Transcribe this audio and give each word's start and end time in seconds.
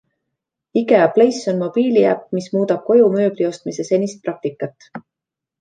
IKEA 0.79 1.09
Place 1.17 1.51
on 1.51 1.59
mobiiliäpp, 1.65 2.25
mis 2.39 2.49
muudab 2.57 2.81
koju 2.89 3.13
mööbli 3.19 3.47
ostmise 3.51 3.89
senist 3.91 4.25
praktikat. 4.29 4.93